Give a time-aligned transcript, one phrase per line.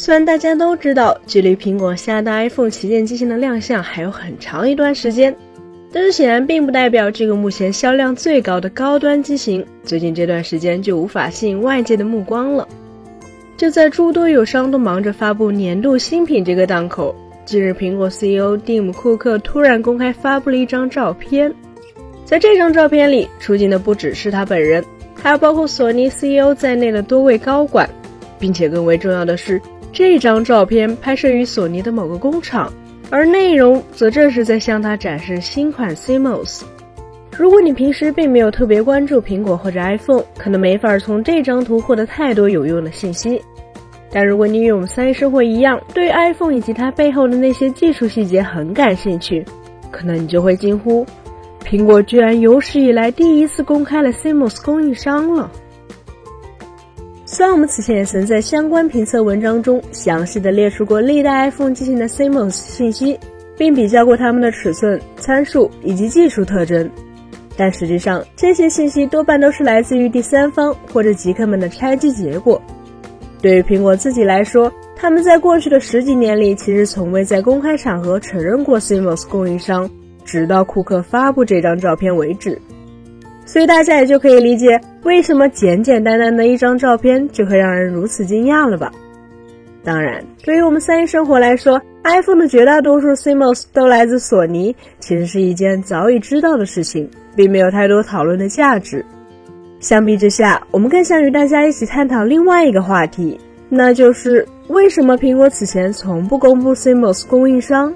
[0.00, 5.34] 虽然大家都知道，距离苹果下代 iPhone 旗舰机型的亮相还有很长一段时间，
[5.92, 12.66] 但是显然并不代表这个目前销量最高的高端机型，最近这段时间就无法吸引外界的目光了。
[13.56, 17.12] 就在诸多友商都忙着发布年度新品这个档口，
[17.44, 21.52] 近日苹果 CEO 蒂姆·库克突然公开发布了一张照片，
[22.24, 24.84] 在这张照片里出镜的不只是他本人，
[25.20, 27.90] 还有包括索尼 CEO 在内的多位高管，
[28.38, 29.60] 并且更为重要的是。
[29.92, 32.72] 这张照片拍摄于索尼的某个工厂，
[33.10, 36.62] 而内容则正是在向他展示新款 CMOS。
[37.36, 43.40] 如果你平时并没有特别关注苹果或者 iPhone，可能没法从这张图获得太多有用的信息。
[44.10, 49.44] 但如果你与我们三一生活一样，对 iPhone 以及它背后的那些技术细节很感兴趣，
[49.90, 51.06] 可能你就会惊呼：
[51.64, 55.50] 苹果居然有史以来第一次公开了 CMOS 供应商了！
[57.38, 63.16] 虽然我们此前也曾在相关评测文章中详细的列出过历代 iPhone 机型的 CMOS 信息，
[63.56, 66.90] 并比较过它们的尺寸、参数以及技术特征，
[67.56, 72.60] 但实际上这些信息多半都是来自于第三方或者极客们的拆机结果。
[73.40, 79.88] 对于苹果自己来说，他们在过去的十几年里其实从未在公开场合承认过 CMOS 供应商，
[80.24, 82.60] 直到库克发布这张照片为止。
[83.48, 88.92] 所以大家也就可以理解为什么简简单单的一张照片就会让人如此惊讶了吧？
[89.82, 99.02] 当然，对于我们三一生活来说，iPhone 的绝大多数 CMOS 都来自索尼，其实是一件早已知道的事情，并没有太多讨论的价值。
[99.80, 103.40] 相比之下，我们更想与大家一起探讨另外一个话题，
[103.70, 107.94] 那就是为什么苹果此前从不公布 CMOS 供应商？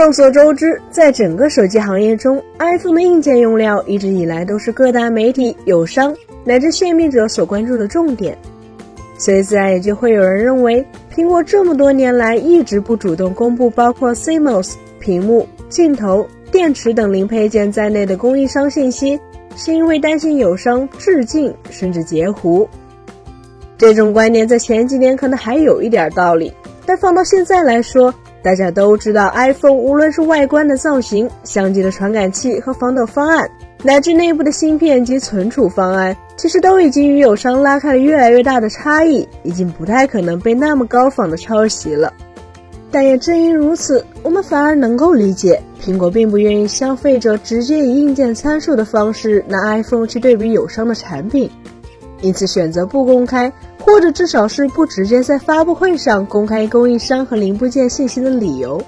[0.00, 8.34] 众所周知，在整个手机行业中，iPhone 的硬件用料一直以来都是各大媒体、友商乃至泄密者所关注的重点，
[9.18, 10.82] 所以自然也就会有人认为，
[11.14, 19.20] 苹果这么多年来一直不主动公布包括 CMOS、屏幕、镜头、电池等零配件在内的供应商信息，
[19.54, 22.66] 是因为担心友商致敬甚至截胡。
[23.76, 26.50] 这种观点在前几年可能还有一点道理，
[26.86, 33.50] 但放到现在来说，大家都知道，iPhone 无论是外观的造型、相机的传感器和防抖方案，
[33.82, 42.12] 乃至内部的芯片及存储方案，其实都已经与友商拉开了越来越大的差异，已经不太可能被那么高仿的抄袭了。
[42.90, 51.48] 但也正因如此，我们反而能够理解，苹果并不愿意消费者直接以硬件参数的方式拿 iPhone 去对比友商的产品，
[52.22, 53.52] 因此选择不公开。
[53.80, 58.80] 或者至少是不直接在发布会上公开供应商和零部件信息的理由。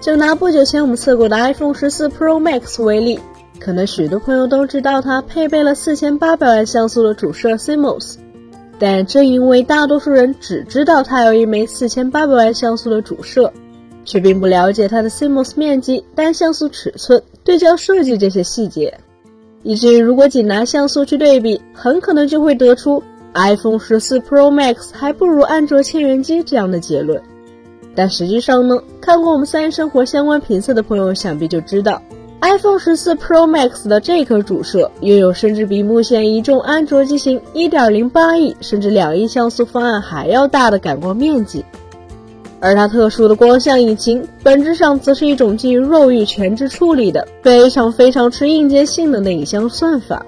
[0.00, 3.20] 就拿不久前我们测过的 iPhone 十四 Pro Max 为例，
[3.58, 8.14] 可能许多朋友都知道它配备了四千八百万像素的主摄 CMOS，
[8.78, 13.52] 但正因为大多数人只知道它有一枚四千八百万像素的主摄，
[14.04, 18.98] 却并不了解它的 CMOS 面积、单像素尺寸、对焦设计这些细节。
[19.62, 23.02] 以至于如果仅拿像素去对比，很可能就会得出
[23.34, 27.20] iPhone 十四 Pro Max 还不如安卓千元机这样的结论。
[27.94, 32.00] 但实际上呢，看过我们三一生活相关评测的朋友想必就知道
[32.40, 41.64] ，iPhone 十四 Pro Max 的这颗主摄拥有甚至比目前一众安卓机型1.08亿甚至2亿像素方案还要大的感光面积。
[42.60, 50.24] 而它特殊的光像引擎，本质上则是一种基于肉域前置处理的非常非常吃硬件性能的影像算法。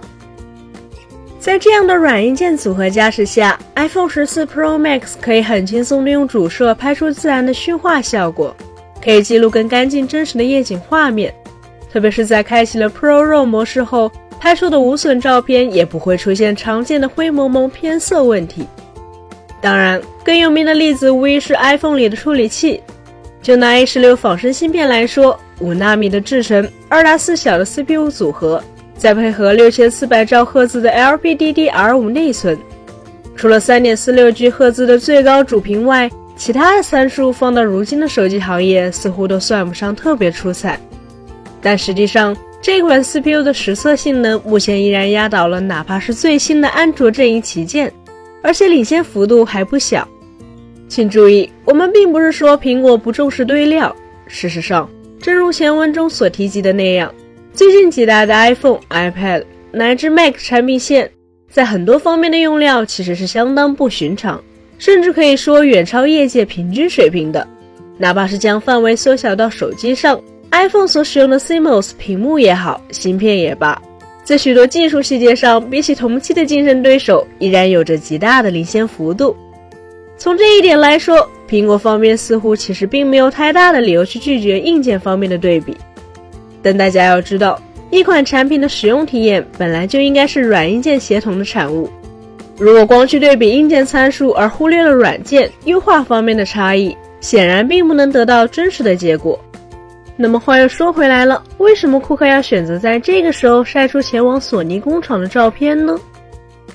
[1.38, 8.54] 在这样的软硬件组合加持下，iPhone 十四 Pro Max 可以很轻松地用主摄拍出自然的虚化效果，
[9.02, 11.34] 可以记录更干净真实的夜景画面。
[11.90, 18.66] 特别是在开启了 Pro RAW 模式后，拍出的无损照片也不会出现常见的灰蒙蒙偏色问题。
[19.60, 22.82] 当然，更有名的例子无疑是 iPhone 里的处理器。
[23.42, 28.62] 就拿 A 十六仿生芯片来说，五纳米的制程，二大四小的 CPU 组合，
[28.96, 32.58] 再配合六千四百兆赫兹的 LPDDR5 内存，
[33.34, 40.78] 除了三点四六 G 赫兹的最高主频外，其他的参数放到如今的手机行业似乎都算不上特别出彩。
[41.62, 47.90] 但实际上，这款 CPU 的实测性能目前依然压倒了哪怕是最新的安卓阵营旗舰。
[48.42, 50.06] 而且领先幅度还不小，
[50.88, 53.94] 请注意，我们并不是说苹果不重视堆料。
[54.26, 54.88] 事实上，
[55.20, 57.12] 正如前文中所提及的那样，
[57.52, 61.10] 最近几代的 iPhone、iPad 乃至 Mac 产品线，
[61.50, 64.42] 在很多方面的用料其实是相当不寻常，
[64.78, 67.46] 甚至可以说远超业界平均水平的。
[67.98, 70.18] 哪怕是将范围缩小到手机上
[70.52, 73.80] ，iPhone 所使用的 CMOS 屏幕也好，芯片也罢。
[74.22, 79.36] 在许多技术细节上，比起同期的竞争对手，依然有着极大的领先幅度。
[80.16, 85.76] 从这一点来说，苹果方面似乎其实并没有太大的理由去拒绝硬件方面的对比。
[86.62, 91.90] 但大家要知道，一款产品的使用体验本来就应该是软硬件协同的产物。
[92.58, 99.40] 如果光去对比硬件参数而忽略了软件优化方面的差异，显然并不能得到真实的结果。
[100.22, 105.98] 那么话又说回来了，为什么库克要选择在这个时候晒出前往索尼工厂的照片呢？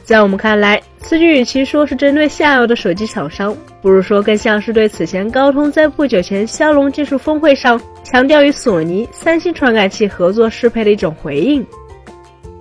[0.03, 11.63] 在我们看来，此举与其说是针对下游的手机厂商，不如说更像是对此前高通在不久前骁龙技术峰会上强调与索尼、三星传感器合作适配的一种回应。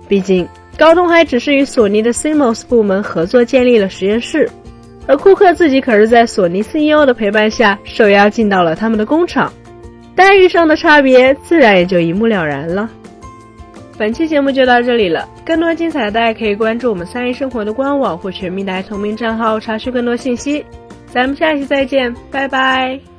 [0.07, 0.47] 毕竟，
[0.77, 4.47] 高通还只是与索尼的 CMOS 部门合作建立了实验室，
[5.07, 9.51] 而库克自己可是在索尼 CEO 的陪伴下受邀进到了他们的工厂，
[10.15, 12.89] 待遇上的差别自然也就一目了然了。
[13.97, 20.65] 本期节目就到这里了，更多精彩，大家可以关注我们三一生活的官网或全民大同名账号查询更多信息。
[21.07, 23.14] 咱们下期再见，拜拜。